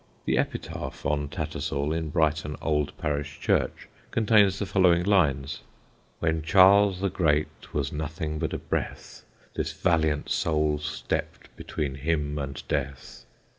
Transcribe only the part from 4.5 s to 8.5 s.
the following lines: When Charles ye great was nothing